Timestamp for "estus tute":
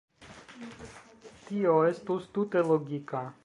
1.91-2.65